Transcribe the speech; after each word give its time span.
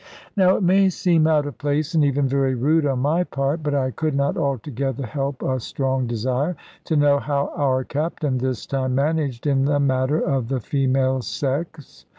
Now 0.35 0.55
it 0.55 0.63
may 0.63 0.89
seem 0.89 1.27
out 1.27 1.45
of 1.45 1.59
place, 1.59 1.93
and 1.93 2.03
even 2.03 2.27
very 2.27 2.55
rude 2.55 2.87
on 2.87 2.97
my 2.97 3.23
part; 3.23 3.61
but 3.61 3.75
I 3.75 3.91
could 3.91 4.15
not 4.15 4.35
altogether 4.35 5.05
help 5.05 5.43
a 5.43 5.59
strong 5.59 6.07
desire 6.07 6.55
to 6.85 6.95
know 6.95 7.19
how 7.19 7.51
our 7.55 7.83
Captain 7.83 8.39
this 8.39 8.65
time 8.65 8.95
managed 8.95 9.45
in 9.45 9.65
the 9.65 9.79
matter 9.79 10.17
of 10.19 10.47
the 10.47 10.59
female 10.59 11.21
sex. 11.21 12.07